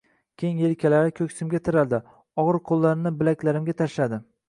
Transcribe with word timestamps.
Keng 0.43 0.63
elkalari 0.69 1.13
ko`ksimga 1.19 1.63
tiraldi, 1.69 2.01
og`ir 2.47 2.63
qo`llarini 2.73 3.15
bilaklarimga 3.23 3.81
tashladi 3.87 4.25